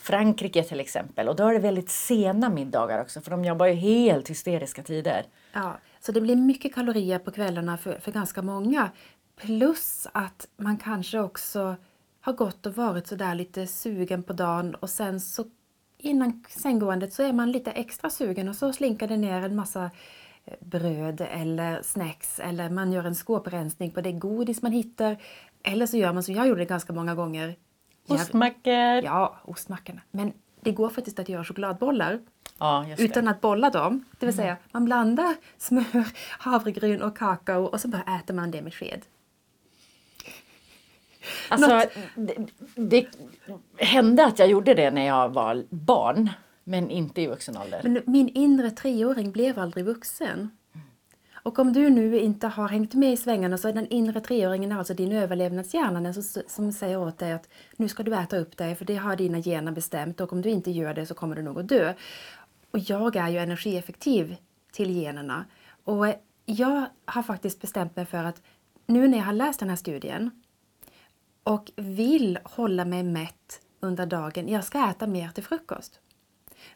Frankrike 0.01 0.63
till 0.63 0.79
exempel 0.79 1.29
och 1.29 1.35
då 1.35 1.47
är 1.47 1.53
det 1.53 1.59
väldigt 1.59 1.89
sena 1.89 2.49
middagar 2.49 3.01
också 3.01 3.21
för 3.21 3.31
de 3.31 3.45
jobbar 3.45 3.65
ju 3.65 3.73
helt 3.73 4.29
hysteriska 4.29 4.83
tider. 4.83 5.25
Ja, 5.53 5.77
så 5.99 6.11
det 6.11 6.21
blir 6.21 6.35
mycket 6.35 6.75
kalorier 6.75 7.19
på 7.19 7.31
kvällarna 7.31 7.77
för, 7.77 7.99
för 7.99 8.11
ganska 8.11 8.41
många. 8.41 8.89
Plus 9.35 10.07
att 10.11 10.47
man 10.57 10.77
kanske 10.77 11.19
också 11.19 11.75
har 12.21 12.33
gått 12.33 12.65
och 12.65 12.75
varit 12.75 13.07
sådär 13.07 13.35
lite 13.35 13.67
sugen 13.67 14.23
på 14.23 14.33
dagen 14.33 14.75
och 14.75 14.89
sen 14.89 15.19
så 15.19 15.45
innan 15.97 16.43
sänggåendet 16.49 17.13
så 17.13 17.23
är 17.23 17.33
man 17.33 17.51
lite 17.51 17.71
extra 17.71 18.09
sugen 18.09 18.49
och 18.49 18.55
så 18.55 18.73
slinkar 18.73 19.07
det 19.07 19.17
ner 19.17 19.41
en 19.41 19.55
massa 19.55 19.91
eh, 20.45 20.53
bröd 20.59 21.21
eller 21.21 21.81
snacks 21.81 22.39
eller 22.39 22.69
man 22.69 22.91
gör 22.91 23.03
en 23.03 23.15
skåprensning 23.15 23.91
på 23.91 24.01
det 24.01 24.11
godis 24.11 24.61
man 24.61 24.71
hittar. 24.71 25.17
Eller 25.63 25.85
så 25.85 25.97
gör 25.97 26.13
man 26.13 26.23
som 26.23 26.35
jag 26.35 26.47
gjorde 26.47 26.65
ganska 26.65 26.93
många 26.93 27.15
gånger, 27.15 27.55
Ostmackor! 28.07 29.03
Ja, 29.03 29.39
ostmackorna. 29.43 30.01
Men 30.11 30.33
det 30.61 30.71
går 30.71 30.89
faktiskt 30.89 31.19
att 31.19 31.29
göra 31.29 31.43
chokladbollar 31.43 32.19
ja, 32.59 32.85
utan 32.97 33.27
att 33.27 33.41
bolla 33.41 33.69
dem. 33.69 34.05
Det 34.19 34.25
vill 34.25 34.35
mm. 34.35 34.43
säga, 34.43 34.57
man 34.71 34.85
blandar 34.85 35.35
smör, 35.57 36.07
havregryn 36.39 37.01
och 37.01 37.17
kakao 37.17 37.63
och 37.63 37.81
så 37.81 37.87
bara 37.87 38.19
äter 38.19 38.33
man 38.33 38.51
det 38.51 38.61
med 38.61 38.73
sked. 38.73 39.01
Alltså, 41.49 41.89
det, 42.15 42.35
det, 42.75 43.07
hände 43.77 44.25
att 44.25 44.39
jag 44.39 44.47
gjorde 44.47 44.73
det 44.73 44.91
när 44.91 45.05
jag 45.05 45.29
var 45.29 45.65
barn, 45.69 46.29
men 46.63 46.89
inte 46.89 47.21
i 47.21 47.27
vuxen 47.27 47.57
ålder. 47.57 47.81
Men 47.83 48.01
min 48.05 48.29
inre 48.29 48.71
treåring 48.71 49.31
blev 49.31 49.59
aldrig 49.59 49.85
vuxen. 49.85 50.49
Och 51.43 51.59
om 51.59 51.73
du 51.73 51.89
nu 51.89 52.19
inte 52.19 52.47
har 52.47 52.67
hängt 52.67 52.93
med 52.93 53.13
i 53.13 53.17
svängarna 53.17 53.57
så 53.57 53.67
är 53.67 53.73
den 53.73 53.87
inre 53.87 54.21
treåringen 54.21 54.71
alltså 54.71 54.93
din 54.93 55.11
överlevnadshjärna 55.11 56.13
som, 56.13 56.43
som 56.47 56.71
säger 56.71 56.99
åt 56.99 57.17
dig 57.17 57.31
att 57.31 57.49
nu 57.75 57.87
ska 57.87 58.03
du 58.03 58.15
äta 58.15 58.37
upp 58.37 58.57
dig 58.57 58.75
för 58.75 58.85
det 58.85 58.95
har 58.95 59.15
dina 59.15 59.41
gener 59.41 59.71
bestämt 59.71 60.21
och 60.21 60.33
om 60.33 60.41
du 60.41 60.49
inte 60.49 60.71
gör 60.71 60.93
det 60.93 61.05
så 61.05 61.13
kommer 61.13 61.35
du 61.35 61.41
nog 61.41 61.59
att 61.59 61.67
dö. 61.67 61.93
Och 62.71 62.79
jag 62.79 63.15
är 63.15 63.29
ju 63.29 63.37
energieffektiv 63.37 64.35
till 64.71 64.91
generna. 64.91 65.45
Och 65.83 66.07
eh, 66.07 66.15
jag 66.45 66.85
har 67.05 67.23
faktiskt 67.23 67.61
bestämt 67.61 67.95
mig 67.95 68.05
för 68.05 68.23
att 68.23 68.41
nu 68.85 69.07
när 69.07 69.17
jag 69.17 69.25
har 69.25 69.33
läst 69.33 69.59
den 69.59 69.69
här 69.69 69.75
studien 69.75 70.31
och 71.43 71.71
vill 71.75 72.39
hålla 72.43 72.85
mig 72.85 73.03
mätt 73.03 73.61
under 73.79 74.05
dagen, 74.05 74.47
jag 74.47 74.63
ska 74.63 74.89
äta 74.89 75.07
mer 75.07 75.29
till 75.29 75.43
frukost. 75.43 75.99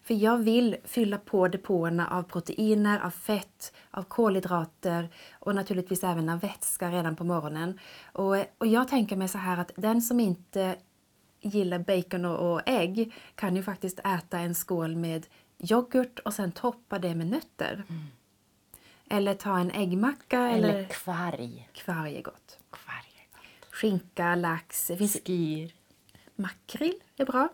För 0.06 0.14
jag 0.14 0.38
vill 0.38 0.76
fylla 0.84 1.18
på 1.18 1.48
depåerna 1.48 2.08
av 2.08 2.22
proteiner, 2.22 3.00
av 3.00 3.10
fett, 3.10 3.72
av 3.90 4.02
kolhydrater 4.02 5.08
och 5.32 5.54
naturligtvis 5.54 6.04
även 6.04 6.28
av 6.28 6.40
vätska 6.40 6.90
redan 6.90 7.16
på 7.16 7.24
morgonen. 7.24 7.78
Och, 8.12 8.36
och 8.58 8.66
jag 8.66 8.88
tänker 8.88 9.16
mig 9.16 9.28
så 9.28 9.38
här 9.38 9.58
att 9.58 9.70
den 9.76 10.02
som 10.02 10.20
inte 10.20 10.76
gillar 11.40 11.78
bacon 11.78 12.24
och, 12.24 12.52
och 12.52 12.62
ägg 12.66 13.14
kan 13.34 13.56
ju 13.56 13.62
faktiskt 13.62 13.98
äta 13.98 14.38
en 14.38 14.54
skål 14.54 14.96
med 14.96 15.26
yoghurt 15.58 16.18
och 16.18 16.34
sen 16.34 16.52
toppa 16.52 16.98
det 16.98 17.14
med 17.14 17.26
nötter. 17.26 17.84
Mm. 17.88 18.04
Eller 19.10 19.34
ta 19.34 19.58
en 19.58 19.70
äggmacka. 19.70 20.40
Eller, 20.40 20.68
eller 20.68 20.88
kvarg. 20.88 21.68
Kvarg 21.72 22.16
är 22.16 22.22
gott. 22.22 22.58
Kvarg 22.70 23.12
är 23.16 23.36
gott. 23.36 23.74
Skinka, 23.74 24.34
lax. 24.34 24.86
Finns... 24.86 25.16
Skir. 25.26 25.74
Makrill 26.36 27.00
är 27.16 27.24
bra. 27.24 27.48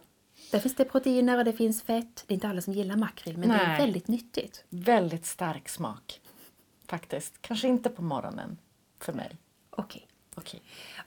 Där 0.51 0.59
finns 0.59 0.75
det 0.75 0.85
proteiner 0.85 1.39
och 1.39 1.45
det 1.45 1.53
finns 1.53 1.83
fett. 1.83 2.25
Det 2.27 2.33
är 2.33 2.35
inte 2.35 2.49
alla 2.49 2.61
som 2.61 2.73
gillar 2.73 2.97
makrill 2.97 3.39
men 3.39 3.49
det 3.49 3.55
är 3.55 3.69
Nej. 3.69 3.79
väldigt 3.79 4.09
nyttigt. 4.09 4.65
Väldigt 4.69 5.27
stark 5.27 5.69
smak. 5.69 6.21
Faktiskt. 6.89 7.35
Kanske 7.41 7.69
inte 7.69 7.91
på 7.91 8.03
morgonen 8.03 8.59
för 9.01 9.13
mig. 9.13 9.37
Okej. 9.71 10.07
Okej. 10.35 10.63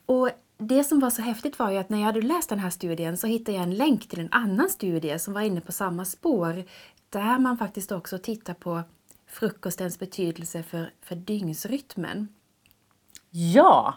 Och 0.06 0.30
det 0.58 0.84
som 0.84 1.00
var 1.00 1.10
så 1.10 1.22
häftigt 1.22 1.60
var 1.60 1.72
ju 1.72 1.78
att 1.78 1.90
när 1.90 1.98
jag 1.98 2.06
hade 2.06 2.22
läst 2.22 2.50
den 2.50 2.60
här 2.60 2.70
studien 2.70 3.18
så 3.18 3.28
hittade 3.28 3.58
jag 3.58 3.64
en 3.64 3.76
länk 3.76 4.10
till 4.10 4.20
en 4.20 4.32
annan 4.32 4.70
studie 4.70 5.20
som 5.20 5.34
var 5.34 5.42
inne 5.42 5.62
på 5.62 5.72
samma 5.72 6.06
spår. 6.06 6.64
Där 7.10 7.40
man 7.40 7.58
faktiskt 7.58 7.92
också 7.92 8.18
tittar 8.18 8.54
på 8.54 8.84
frukostens 9.28 10.00
betydelse 10.00 10.64
för, 10.64 10.94
för 11.02 11.16
dygnsrytmen. 11.16 12.28
Ja! 13.30 13.94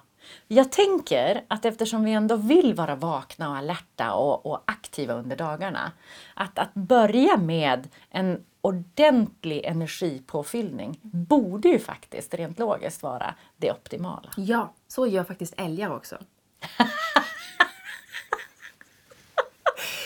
Jag 0.46 0.72
tänker 0.72 1.44
att 1.48 1.64
eftersom 1.64 2.04
vi 2.04 2.12
ändå 2.12 2.36
vill 2.36 2.74
vara 2.74 2.94
vakna 2.94 3.50
och 3.50 3.56
alerta 3.56 4.12
och, 4.12 4.46
och 4.46 4.62
aktiva 4.66 5.14
under 5.14 5.36
dagarna, 5.36 5.92
att, 6.34 6.58
att 6.58 6.74
börja 6.74 7.36
med 7.36 7.88
en 8.10 8.44
ordentlig 8.60 9.64
energipåfyllning 9.64 10.98
borde 11.02 11.68
ju 11.68 11.78
faktiskt 11.78 12.34
rent 12.34 12.58
logiskt 12.58 13.02
vara 13.02 13.34
det 13.56 13.72
optimala. 13.72 14.30
Ja, 14.36 14.72
så 14.88 15.06
gör 15.06 15.24
faktiskt 15.24 15.54
älgar 15.56 15.96
också. 15.96 16.18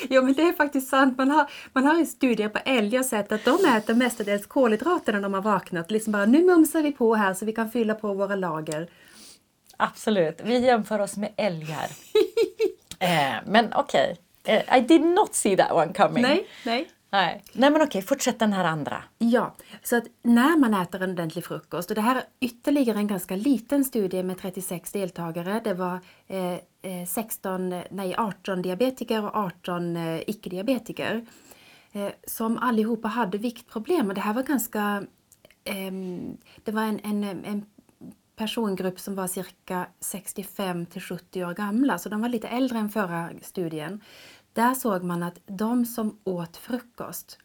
Ja 0.09 0.23
men 0.23 0.35
det 0.35 0.43
är 0.43 0.52
faktiskt 0.52 0.88
sant. 0.88 1.19
Man 1.19 1.31
har, 1.31 1.50
man 1.73 1.85
har 1.85 2.02
i 2.02 2.07
studier 2.07 2.49
på 2.49 2.59
älgar 2.64 3.02
sett 3.02 3.33
att 3.33 3.45
de 3.45 3.64
äter 3.76 3.95
mestadels 3.95 4.47
kolhydrater 4.47 5.12
när 5.12 5.21
de 5.21 5.35
har 5.35 5.43
vaknat. 5.43 5.91
Liksom 5.91 6.12
bara, 6.12 6.26
nu 6.26 6.45
mumsar 6.45 6.83
vi 6.83 6.93
på 6.93 7.14
här 7.14 7.35
så 7.35 7.45
vi 7.45 7.52
kan 7.52 7.71
fylla 7.71 7.95
på 7.95 8.14
våra 8.14 8.37
lager. 8.37 8.88
Absolut, 9.82 10.40
vi 10.44 10.58
jämför 10.58 10.98
oss 10.98 11.16
med 11.16 11.32
älgar. 11.36 11.86
eh, 12.98 13.34
men 13.46 13.72
okej, 13.74 14.16
eh, 14.44 14.78
I 14.78 14.80
did 14.80 15.00
not 15.00 15.34
see 15.34 15.56
that 15.56 15.72
one 15.72 15.92
coming. 15.92 16.22
Nej, 16.22 16.46
nej. 16.64 16.90
Nej, 17.10 17.44
Nej 17.52 17.70
men 17.70 17.82
okej, 17.82 18.02
fortsätt 18.02 18.38
den 18.38 18.52
här 18.52 18.64
andra. 18.64 19.02
Ja, 19.18 19.54
så 19.82 19.96
att 19.96 20.04
när 20.22 20.56
man 20.56 20.74
äter 20.74 21.02
en 21.02 21.10
ordentlig 21.10 21.44
frukost, 21.44 21.90
och 21.90 21.94
det 21.94 22.00
här 22.00 22.16
är 22.16 22.22
ytterligare 22.40 22.98
en 22.98 23.06
ganska 23.06 23.36
liten 23.36 23.84
studie 23.84 24.22
med 24.22 24.38
36 24.38 24.92
deltagare. 24.92 25.60
Det 25.64 25.74
var 25.74 26.00
eh, 26.28 26.52
eh, 26.52 27.06
16, 27.08 27.68
nej 27.90 28.14
18 28.18 28.62
diabetiker 28.62 29.24
och 29.24 29.36
18 29.36 29.96
eh, 29.96 30.20
icke-diabetiker. 30.26 31.26
Eh, 31.92 32.08
som 32.26 32.58
allihopa 32.58 33.08
hade 33.08 33.38
viktproblem 33.38 34.08
och 34.08 34.14
det 34.14 34.20
här 34.20 34.34
var 34.34 34.42
ganska... 34.42 35.02
ehm, 35.64 36.36
det 36.64 36.72
var 36.72 36.82
en, 36.82 37.00
en, 37.04 37.24
en 37.24 37.66
persongrupp 38.42 39.00
som 39.00 39.14
var 39.14 39.26
cirka 39.26 39.87
65 40.00 40.87
till 40.87 41.02
70 41.02 41.44
år 41.44 41.54
gamla, 41.54 41.99
så 41.99 42.08
de 42.08 42.20
var 42.20 42.28
lite 42.28 42.49
äldre 42.49 42.78
än 42.78 42.88
förra 42.88 43.30
studien. 43.42 44.00
Där 44.52 44.75
såg 44.75 45.02
man 45.02 45.22
att 45.22 45.38
de 45.46 45.87
som 45.87 46.18
åt 46.25 46.56
frukost, 46.56 47.38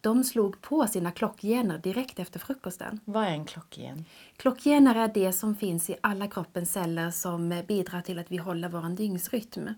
de 0.00 0.24
slog 0.24 0.60
på 0.60 0.86
sina 0.86 1.10
klockgener 1.10 1.78
direkt 1.78 2.18
efter 2.18 2.38
frukosten. 2.38 3.00
Vad 3.04 3.24
är 3.24 3.30
en 3.30 3.44
klockgen? 3.44 4.04
Klockgener 4.36 4.94
är 4.94 5.08
det 5.14 5.32
som 5.32 5.56
finns 5.56 5.90
i 5.90 5.96
alla 6.00 6.26
kroppens 6.26 6.72
celler 6.72 7.10
som 7.10 7.62
bidrar 7.68 8.00
till 8.00 8.18
att 8.18 8.32
vi 8.32 8.36
håller 8.36 8.68
vår 8.68 8.96
dygnsrytm. 8.96 9.68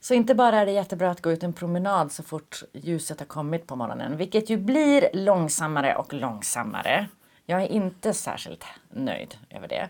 Så 0.00 0.14
inte 0.14 0.34
bara 0.34 0.56
är 0.56 0.66
det 0.66 0.72
jättebra 0.72 1.10
att 1.10 1.22
gå 1.22 1.32
ut 1.32 1.42
en 1.42 1.52
promenad 1.52 2.12
så 2.12 2.22
fort 2.22 2.62
ljuset 2.72 3.18
har 3.18 3.26
kommit 3.26 3.66
på 3.66 3.76
morgonen, 3.76 4.16
vilket 4.16 4.50
ju 4.50 4.56
blir 4.56 5.08
långsammare 5.14 5.96
och 5.96 6.14
långsammare. 6.14 7.08
Jag 7.50 7.62
är 7.62 7.66
inte 7.66 8.14
särskilt 8.14 8.64
nöjd 8.90 9.38
över 9.50 9.68
det. 9.68 9.88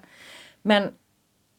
Men 0.62 0.94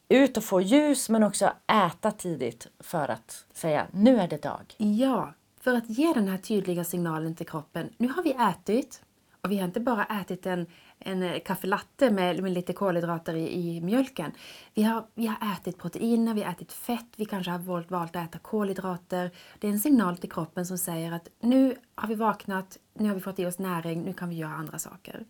ut 0.09 0.37
och 0.37 0.43
få 0.43 0.61
ljus 0.61 1.09
men 1.09 1.23
också 1.23 1.51
äta 1.67 2.11
tidigt 2.11 2.67
för 2.79 3.11
att 3.11 3.45
säga 3.53 3.87
nu 3.91 4.19
är 4.19 4.27
det 4.27 4.41
dag. 4.41 4.75
Ja, 4.77 5.33
för 5.61 5.73
att 5.73 5.89
ge 5.89 6.13
den 6.13 6.27
här 6.27 6.37
tydliga 6.37 6.83
signalen 6.83 7.35
till 7.35 7.47
kroppen. 7.47 7.89
Nu 7.97 8.07
har 8.07 8.23
vi 8.23 8.31
ätit 8.31 9.01
och 9.41 9.51
vi 9.51 9.57
har 9.57 9.65
inte 9.65 9.79
bara 9.79 10.05
ätit 10.05 10.45
en, 10.45 10.65
en 10.99 11.23
eh, 11.23 11.39
kaffe 11.39 11.67
latte 11.67 12.11
med, 12.11 12.43
med 12.43 12.51
lite 12.51 12.73
kolhydrater 12.73 13.35
i, 13.35 13.75
i 13.75 13.81
mjölken. 13.81 14.31
Vi 14.73 14.83
har, 14.83 15.05
vi 15.15 15.27
har 15.27 15.53
ätit 15.53 15.77
proteiner, 15.77 16.33
vi 16.33 16.43
har 16.43 16.51
ätit 16.51 16.73
fett, 16.73 17.07
vi 17.15 17.25
kanske 17.25 17.51
har 17.51 17.59
valt, 17.59 17.91
valt 17.91 18.15
att 18.15 18.29
äta 18.29 18.39
kolhydrater. 18.39 19.31
Det 19.59 19.67
är 19.67 19.71
en 19.71 19.79
signal 19.79 20.17
till 20.17 20.31
kroppen 20.31 20.65
som 20.65 20.77
säger 20.77 21.11
att 21.11 21.29
nu 21.39 21.75
har 21.95 22.07
vi 22.07 22.15
vaknat, 22.15 22.77
nu 22.93 23.07
har 23.07 23.15
vi 23.15 23.21
fått 23.21 23.39
i 23.39 23.45
oss 23.45 23.59
näring, 23.59 24.03
nu 24.03 24.13
kan 24.13 24.29
vi 24.29 24.35
göra 24.35 24.53
andra 24.53 24.79
saker. 24.79 25.25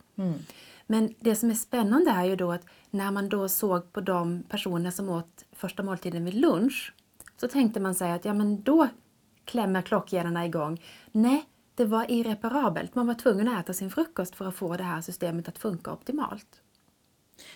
Men 0.87 1.13
det 1.19 1.35
som 1.35 1.49
är 1.49 1.53
spännande 1.53 2.11
är 2.11 2.25
ju 2.25 2.35
då 2.35 2.51
att 2.51 2.65
när 2.89 3.11
man 3.11 3.29
då 3.29 3.49
såg 3.49 3.93
på 3.93 4.01
de 4.01 4.43
personer 4.43 4.91
som 4.91 5.09
åt 5.09 5.45
första 5.51 5.83
måltiden 5.83 6.25
vid 6.25 6.33
lunch 6.33 6.93
så 7.37 7.47
tänkte 7.47 7.79
man 7.79 7.95
sig 7.95 8.11
att 8.11 8.25
ja 8.25 8.33
men 8.33 8.63
då 8.63 8.87
klämmer 9.45 9.81
klockgenerna 9.81 10.45
igång. 10.45 10.81
Nej, 11.11 11.45
det 11.79 11.85
var 11.85 12.11
irreparabelt. 12.11 12.95
Man 12.95 13.07
var 13.07 13.13
tvungen 13.13 13.47
att 13.47 13.63
äta 13.63 13.73
sin 13.73 13.89
frukost 13.89 14.35
för 14.35 14.47
att 14.47 14.55
få 14.55 14.77
det 14.77 14.83
här 14.83 15.01
systemet 15.01 15.47
att 15.47 15.57
funka 15.57 15.91
optimalt. 15.91 16.61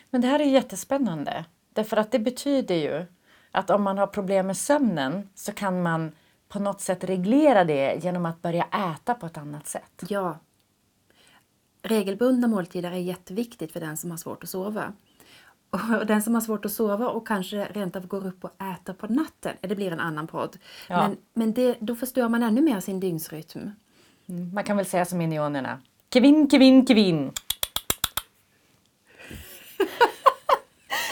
Men 0.10 0.22
det 0.22 0.28
här 0.28 0.40
är 0.40 0.46
jättespännande. 0.46 1.46
Därför 1.74 1.98
att 1.98 2.12
det 2.12 2.20
betyder 2.20 2.76
ju 2.76 3.06
att 3.52 3.70
om 3.70 3.84
man 3.84 3.98
har 3.98 4.08
problem 4.08 4.48
med 4.48 4.58
sömnen 4.58 5.30
så 5.36 5.52
kan 5.52 5.82
man 5.82 6.12
på 6.50 6.60
något 6.60 6.82
sätt 6.82 7.04
reglera 7.04 7.64
det 7.64 8.04
genom 8.04 8.26
att 8.26 8.42
börja 8.42 8.64
äta 8.64 9.14
på 9.14 9.26
ett 9.26 9.38
annat 9.38 9.68
sätt. 9.68 10.04
Ja. 10.10 10.38
Regelbundna 11.82 12.48
måltider 12.48 12.92
är 12.92 12.96
jätteviktigt 12.96 13.72
för 13.72 13.80
den 13.80 13.98
som 13.98 14.12
har 14.12 14.18
svårt 14.18 14.44
att 14.44 14.50
sova. 14.50 14.94
Och 15.70 16.06
den 16.06 16.22
som 16.22 16.34
har 16.34 16.42
svårt 16.42 16.66
att 16.66 16.72
sova 16.72 17.10
och 17.10 17.28
kanske 17.28 17.66
rent 17.66 17.96
av 17.96 18.08
går 18.08 18.28
upp 18.28 18.44
och 18.44 18.62
äter 18.62 18.94
på 18.94 19.08
natten, 19.08 19.56
det 19.62 19.76
blir 19.76 19.92
en 19.92 20.00
annan 20.00 20.28
podd. 20.28 20.58
Ja. 20.90 21.08
Men, 21.08 21.18
men 21.34 21.54
det, 21.54 21.78
då 21.80 21.96
förstör 21.96 22.30
man 22.30 22.44
ännu 22.44 22.62
mer 22.62 22.80
sin 22.80 23.00
dygnsrytm. 23.00 23.70
Man 24.26 24.64
kan 24.64 24.78
väl 24.78 24.86
säga 24.86 25.06
som 25.06 25.18
minionerna. 25.18 25.80
Kevin, 26.14 26.50
Kevin, 26.50 26.88
Kevin. 26.88 27.32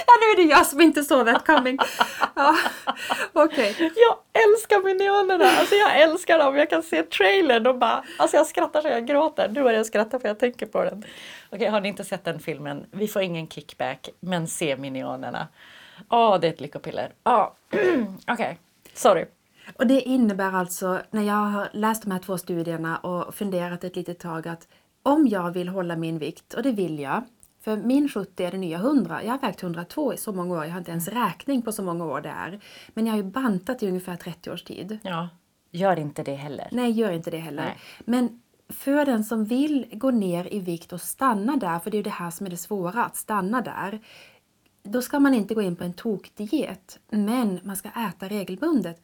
Ja, 0.07 0.13
nu 0.21 0.25
är 0.25 0.35
det 0.47 0.51
jag 0.53 0.67
som 0.67 0.81
inte 0.81 1.03
såg 1.03 1.25
that 1.27 1.45
coming. 1.45 1.77
Ja, 2.35 2.55
okej. 3.33 3.75
Jag 3.79 4.43
älskar 4.43 4.83
minionerna! 4.83 5.45
Alltså 5.45 5.75
jag 5.75 6.01
älskar 6.01 6.39
dem. 6.39 6.55
Jag 6.55 6.69
kan 6.69 6.83
se 6.83 7.03
trailern 7.03 7.67
och 7.67 7.77
bara... 7.77 8.03
Alltså 8.17 8.37
jag 8.37 8.47
skrattar 8.47 8.81
så 8.81 8.87
jag 8.87 9.07
gråter. 9.07 9.47
Nu 9.47 9.63
börjar 9.63 9.77
jag 9.77 9.85
skratta 9.85 10.19
för 10.19 10.27
jag 10.27 10.39
tänker 10.39 10.65
på 10.65 10.83
den. 10.83 11.03
Okej, 11.49 11.67
har 11.67 11.81
ni 11.81 11.87
inte 11.87 12.03
sett 12.03 12.23
den 12.23 12.39
filmen? 12.39 12.85
Vi 12.91 13.07
får 13.07 13.21
ingen 13.21 13.47
kickback, 13.47 14.09
men 14.19 14.47
se 14.47 14.77
minionerna. 14.77 15.47
Åh, 16.09 16.39
det 16.39 16.47
är 16.47 16.51
ett 16.51 16.61
lyckopiller. 16.61 17.13
Ja, 17.23 17.55
okej. 18.27 18.57
Sorry. 18.93 19.25
Och 19.75 19.87
det 19.87 20.01
innebär 20.01 20.53
alltså, 20.53 21.01
när 21.11 21.23
jag 21.23 21.33
har 21.33 21.69
läst 21.73 22.03
de 22.03 22.11
här 22.11 22.19
två 22.19 22.37
studierna 22.37 22.97
och 22.97 23.35
funderat 23.35 23.83
ett 23.83 23.95
litet 23.95 24.19
tag 24.19 24.47
att 24.47 24.67
om 25.03 25.27
jag 25.27 25.51
vill 25.51 25.67
hålla 25.67 25.95
min 25.95 26.17
vikt, 26.17 26.53
och 26.53 26.63
det 26.63 26.71
vill 26.71 26.99
jag, 26.99 27.23
för 27.63 27.77
min 27.77 28.09
70 28.09 28.43
är 28.43 28.51
det 28.51 28.57
nya 28.57 28.77
100. 28.77 29.23
Jag 29.23 29.31
har 29.31 29.39
vägt 29.39 29.63
102 29.63 30.13
i 30.13 30.17
så 30.17 30.33
många 30.33 30.55
år, 30.55 30.65
jag 30.65 30.71
har 30.71 30.79
inte 30.79 30.91
ens 30.91 31.07
räkning 31.07 31.61
på 31.61 31.71
så 31.71 31.83
många 31.83 32.05
år 32.05 32.21
det 32.21 32.29
är. 32.29 32.59
Men 32.93 33.05
jag 33.05 33.13
har 33.13 33.17
ju 33.17 33.23
bantat 33.23 33.83
i 33.83 33.87
ungefär 33.87 34.15
30 34.15 34.51
års 34.51 34.63
tid. 34.63 34.99
Ja, 35.03 35.29
gör 35.71 35.99
inte 35.99 36.23
det 36.23 36.35
heller. 36.35 36.67
Nej, 36.71 36.91
gör 36.91 37.11
inte 37.11 37.31
det 37.31 37.37
heller. 37.37 37.63
Nej. 37.63 37.77
Men 38.05 38.41
för 38.69 39.05
den 39.05 39.23
som 39.23 39.45
vill 39.45 39.85
gå 39.91 40.11
ner 40.11 40.53
i 40.53 40.59
vikt 40.59 40.93
och 40.93 41.01
stanna 41.01 41.57
där, 41.57 41.79
för 41.79 41.91
det 41.91 41.95
är 41.95 41.99
ju 41.99 42.03
det 42.03 42.09
här 42.09 42.31
som 42.31 42.45
är 42.45 42.49
det 42.49 42.57
svåra, 42.57 43.05
att 43.05 43.15
stanna 43.15 43.61
där. 43.61 43.99
Då 44.83 45.01
ska 45.01 45.19
man 45.19 45.33
inte 45.33 45.53
gå 45.53 45.61
in 45.61 45.75
på 45.75 45.83
en 45.83 45.93
tokdiet, 45.93 46.99
men 47.09 47.59
man 47.63 47.75
ska 47.75 47.89
äta 47.89 48.27
regelbundet. 48.27 49.01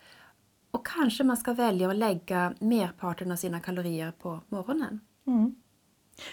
Och 0.77 0.87
kanske 0.87 1.23
man 1.23 1.37
ska 1.37 1.53
välja 1.53 1.89
att 1.89 1.95
lägga 1.95 2.53
merparten 2.59 3.31
av 3.31 3.35
sina 3.35 3.59
kalorier 3.59 4.11
på 4.21 4.39
morgonen. 4.49 4.99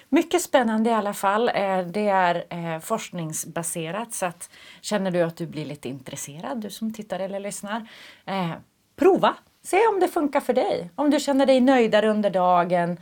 Mycket 0.09 0.43
spännande 0.43 0.91
i 0.91 0.93
alla 0.93 1.15
fall. 1.15 1.49
Eh, 1.49 1.79
Det 1.79 2.09
är 2.09 2.45
eh, 2.51 2.81
forskningsbaserat 2.81 4.15
så 4.15 4.27
att 4.27 4.51
känner 4.81 5.11
du 5.11 5.23
att 5.23 5.37
du 5.37 5.47
blir 5.47 5.65
lite 5.65 5.89
intresserad, 5.89 6.61
du 6.61 6.71
som 6.71 6.93
tittar 6.93 7.21
eller 7.21 7.41
lyssnar, 7.41 7.89
eh, 8.27 8.51
prova! 8.97 9.37
Se 9.63 9.87
om 9.87 10.01
det 10.01 10.09
funkar 10.09 10.41
för 10.41 10.53
dig. 10.53 10.91
Om 10.95 11.11
du 11.11 11.21
känner 11.21 11.47
dig 11.47 11.61
nöjdare 11.61 12.11
under 12.11 12.31
dagen, 12.31 12.97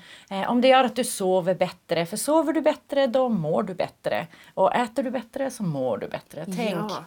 om 0.48 0.60
det 0.60 0.68
gör 0.68 0.84
att 0.84 0.96
du 0.96 1.04
sover 1.04 1.54
bättre. 1.54 2.06
För 2.06 2.16
sover 2.16 2.52
du 2.52 2.60
bättre, 2.60 3.06
då 3.06 3.28
mår 3.28 3.62
du 3.62 3.74
bättre. 3.74 4.26
Och 4.54 4.74
äter 4.74 5.02
du 5.02 5.10
bättre 5.10 5.50
så 5.50 5.62
mår 5.62 5.98
du 5.98 6.08
bättre. 6.08 6.44
Tänk 6.44 6.74
Ja, 6.90 7.04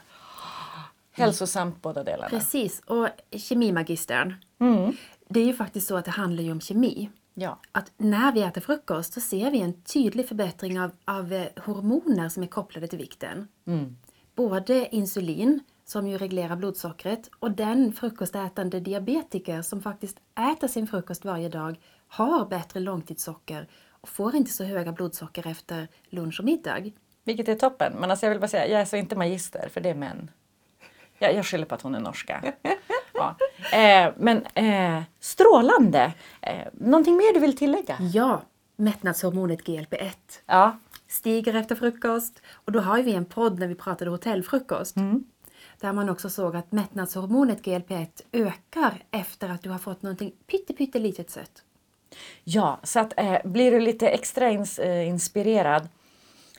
hälsosamt 1.23 1.81
båda 1.81 2.03
delarna. 2.03 2.29
precis. 2.29 2.79
Och 2.85 3.07
kemimagistern, 3.31 4.35
Mm. 4.59 4.93
det 5.29 5.39
är 5.39 5.45
ju 5.45 5.53
faktiskt 5.53 5.87
så 5.87 5.95
att 5.97 6.05
det 6.05 6.11
handlar 6.11 6.43
ju 6.43 6.51
om 6.51 6.61
kemi. 6.61 7.09
Ja. 7.37 7.59
att 7.71 7.91
när 7.97 8.31
vi 8.31 8.41
äter 8.41 8.61
frukost 8.61 9.13
så 9.13 9.21
ser 9.21 9.51
vi 9.51 9.59
en 9.61 9.81
tydlig 9.81 10.27
förbättring 10.27 10.79
av, 10.79 10.91
av 11.05 11.33
eh, 11.33 11.47
hormoner 11.65 12.29
som 12.29 12.43
är 12.43 12.47
kopplade 12.47 12.87
till 12.87 12.99
vikten. 12.99 13.47
Mm. 13.67 13.97
Både 14.35 14.95
insulin, 14.95 15.59
som 15.85 16.07
ju 16.07 16.17
reglerar 16.17 16.55
blodsockret, 16.55 17.29
och 17.39 17.51
den 17.51 17.93
frukostätande 17.93 18.79
diabetiker 18.79 19.61
som 19.61 19.81
faktiskt 19.81 20.17
äter 20.53 20.67
sin 20.67 20.87
frukost 20.87 21.25
varje 21.25 21.49
dag 21.49 21.79
har 22.07 22.45
bättre 22.45 22.79
långtidssocker 22.79 23.67
och 24.01 24.09
får 24.09 24.35
inte 24.35 24.51
så 24.51 24.63
höga 24.63 24.91
blodsocker 24.91 25.47
efter 25.47 25.87
lunch 26.09 26.39
och 26.39 26.45
middag. 26.45 26.91
Vilket 27.23 27.47
är 27.47 27.55
toppen. 27.55 27.93
Men 27.99 28.11
alltså 28.11 28.25
jag 28.25 28.31
vill 28.31 28.39
bara 28.39 28.47
säga, 28.47 28.67
jag 28.67 28.81
är 28.81 28.85
så 28.85 28.95
inte 28.95 29.15
magister, 29.15 29.69
för 29.73 29.81
det 29.81 29.89
är 29.89 29.95
män. 29.95 30.31
Jag, 31.19 31.33
jag 31.35 31.45
skyller 31.45 31.65
på 31.65 31.75
att 31.75 31.81
hon 31.81 31.95
är 31.95 31.99
norska. 31.99 32.53
Ja. 33.13 33.35
Eh, 33.77 34.13
men 34.17 34.45
eh, 34.53 35.03
strålande! 35.19 36.13
Eh, 36.41 36.67
någonting 36.73 37.17
mer 37.17 37.33
du 37.33 37.39
vill 37.39 37.57
tillägga? 37.57 37.97
Ja, 38.13 38.41
mättnadshormonet 38.75 39.63
GLP-1 39.63 40.11
Ja. 40.45 40.77
stiger 41.07 41.53
efter 41.55 41.75
frukost. 41.75 42.41
Och 42.53 42.71
då 42.71 42.79
har 42.79 43.01
vi 43.01 43.13
en 43.13 43.25
podd 43.25 43.59
när 43.59 43.67
vi 43.67 43.75
pratade 43.75 44.11
hotellfrukost. 44.11 44.95
Där 45.79 45.93
man 45.93 46.09
också 46.09 46.29
såg 46.29 46.55
att 46.55 46.71
mättnadshormonet 46.71 47.61
GLP-1 47.65 48.07
ökar 48.31 49.03
efter 49.11 49.49
att 49.49 49.61
du 49.63 49.69
har 49.69 49.77
fått 49.79 50.01
någonting 50.01 50.31
pytte, 50.47 50.73
pytte 50.73 50.99
litet 50.99 51.29
sött. 51.29 51.63
Ja, 52.43 52.79
så 52.83 52.99
att, 52.99 53.13
eh, 53.17 53.37
blir 53.45 53.71
du 53.71 53.79
lite 53.79 54.07
extra 54.09 54.49
ins, 54.49 54.79
eh, 54.79 55.07
inspirerad. 55.07 55.89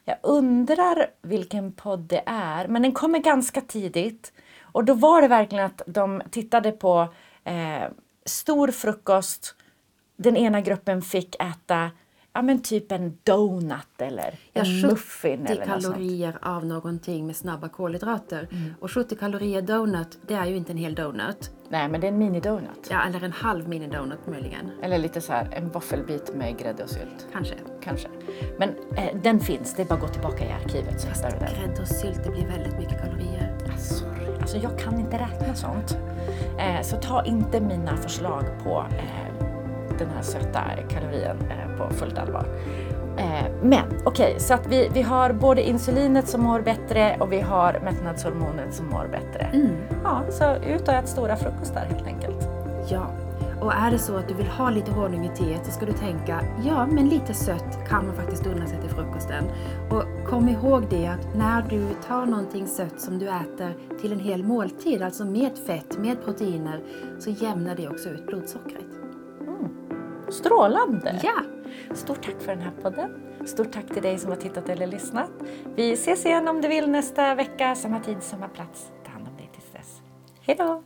Jag 0.05 0.17
undrar 0.23 1.07
vilken 1.23 1.73
podd 1.73 2.01
det 2.01 2.23
är, 2.27 2.69
men 2.69 2.83
den 2.83 2.93
kommer 2.93 3.19
ganska 3.19 3.61
tidigt. 3.61 4.33
Och 4.77 4.85
då 4.85 4.95
var 4.95 5.23
det 5.23 5.29
verkligen 5.29 5.65
att 5.65 5.83
de 5.87 6.23
tittade 6.31 6.73
på 6.73 7.09
eh, 7.45 7.89
stor 8.25 8.69
frukost. 8.69 9.55
Den 10.17 10.37
ena 10.37 10.61
gruppen 10.61 11.03
fick 11.03 11.35
äta 11.35 11.91
ja, 12.33 12.43
men 12.43 12.63
typ 12.63 12.93
en 12.93 13.19
donut 13.25 14.01
eller 14.01 14.39
Ja, 14.53 14.63
en 14.63 14.81
muffin 14.81 15.41
70 15.41 15.53
eller 15.53 15.67
något 15.67 15.83
sånt. 15.83 15.95
kalorier 15.95 16.39
av 16.43 16.67
någonting 16.67 17.27
med 17.27 17.37
snabba 17.37 17.69
kolhydrater. 17.69 18.49
Och 18.81 18.91
70 18.91 19.17
kalorier 19.17 19.63
donut, 19.63 20.19
det 20.27 20.35
är 20.35 20.47
ju 20.47 20.57
inte 20.57 20.73
en 20.73 20.79
hel 20.79 20.95
donut. 20.95 21.51
Nej, 21.69 21.89
men 21.89 22.01
det 22.01 22.07
är 22.07 22.13
en 22.13 22.23
mini-donut. 22.23 22.87
Ja, 22.91 23.03
eller 23.07 23.25
en 23.25 23.33
halv 23.33 23.69
mini-donut 23.69 24.31
möjligen. 24.31 24.71
Eller 24.83 24.99
lite 24.99 25.21
så 25.21 25.33
här 25.33 25.49
en 25.53 25.69
våffelbit 25.69 26.35
med 26.35 26.59
grädde 26.59 26.83
och 26.83 26.91
sylt. 26.91 27.27
Kanske. 27.33 27.55
Kanske. 27.83 28.09
Men 28.59 28.69
eh, 28.97 29.17
den 29.23 29.41
finns, 29.41 29.75
det 29.75 29.83
är 29.83 29.87
bara 29.87 29.95
att 29.95 30.01
gå 30.01 30.09
tillbaka 30.09 30.45
i 30.45 30.53
arkivet 30.53 31.01
så 31.01 31.09
hittar 31.09 31.31
du 31.31 31.39
den. 31.39 31.49
Grädde 31.55 31.83
och 31.83 31.89
sylt, 31.89 32.25
det 32.25 32.31
blir 32.31 32.47
väldigt 32.47 32.79
mycket 32.79 33.01
kalorier. 33.01 33.59
Sorry. 33.79 34.16
Alltså 34.47 34.59
jag 34.59 34.79
kan 34.79 35.01
inte 35.01 35.17
räkna 35.17 35.55
sånt. 35.55 35.99
Eh, 36.59 36.83
så 36.83 36.97
ta 36.97 37.25
inte 37.25 37.61
mina 37.61 37.97
förslag 37.97 38.45
på 38.65 38.85
eh, 38.91 39.47
den 39.99 40.09
här 40.15 40.23
söta 40.23 40.63
kalorien 40.89 41.37
eh, 41.51 41.77
på 41.79 41.95
fullt 41.95 42.19
allvar. 42.19 42.47
Men 43.63 43.85
okej, 44.05 44.35
så 44.39 44.55
att 44.55 44.67
vi, 44.67 44.91
vi 44.95 45.03
har 45.03 45.33
både 45.33 45.69
insulinet 45.69 46.29
som 46.29 46.43
mår 46.43 46.61
bättre 46.61 47.17
och 47.21 47.33
vi 47.33 47.41
har 47.41 47.81
mättnadshormonet 47.85 48.75
som 48.75 48.87
mår 48.87 49.09
bättre. 49.13 49.51
Mm. 49.53 49.77
Ja, 50.05 50.23
så 50.31 50.55
ut 50.55 50.89
och 50.89 50.95
ät 50.95 51.09
stora 51.09 51.37
frukostar 51.37 51.87
helt 51.91 52.07
enkelt. 52.07 52.49
Ja, 52.89 53.07
och 53.67 53.73
är 53.73 53.91
det 53.91 53.99
så 53.99 54.17
att 54.17 54.29
du 54.29 54.35
vill 54.35 54.47
ha 54.47 54.71
lite 54.71 54.91
honung 54.91 55.25
i 55.27 55.29
teet 55.29 55.67
så 55.67 55.73
ska 55.73 55.87
du 55.87 55.93
tänka, 55.93 56.41
ja 56.65 56.87
men 56.87 57.09
lite 57.09 57.35
sött 57.35 57.89
kan 57.89 58.07
man 58.07 58.17
faktiskt 58.17 58.47
unna 58.47 58.67
sig 58.67 58.81
till 58.81 58.91
frukosten. 58.91 59.45
Och 59.91 60.29
kom 60.31 60.49
ihåg 60.49 60.87
det 60.91 61.07
att 61.07 61.37
när 61.37 61.63
du 61.63 61.89
tar 62.07 62.27
någonting 62.27 62.67
sött 62.67 63.01
som 63.01 63.19
du 63.19 63.29
äter 63.29 63.99
till 64.01 64.13
en 64.13 64.21
hel 64.21 64.45
måltid, 64.45 65.03
alltså 65.03 65.25
med 65.25 65.59
fett, 65.67 65.99
med 65.99 66.25
proteiner, 66.25 66.83
så 67.19 67.31
jämnar 67.31 67.77
det 67.77 67.89
också 67.89 68.09
ut 68.09 68.27
blodsockret. 68.27 68.87
Strålande! 70.29 71.21
Ja! 71.23 71.43
Stort 71.95 72.23
tack 72.23 72.41
för 72.41 72.53
den 72.53 72.63
här 72.63 72.73
podden. 72.83 73.11
Stort 73.47 73.73
tack 73.73 73.87
till 73.87 74.03
dig 74.03 74.19
som 74.19 74.31
har 74.31 74.37
tittat 74.37 74.69
eller 74.69 74.87
lyssnat. 74.87 75.31
Vi 75.75 75.93
ses 75.93 76.27
igen 76.27 76.49
om 76.49 76.61
du 76.61 76.69
vill 76.69 76.91
nästa 76.91 77.35
vecka, 77.35 77.75
samma 77.75 78.01
tid, 78.01 78.23
samma 78.23 78.49
plats. 78.49 78.91
Ta 79.05 79.11
hand 79.11 79.29
om 79.29 79.37
dig 79.37 79.51
tills 79.53 79.73
dess. 79.73 80.01
Hej 80.41 80.57
då! 80.59 80.83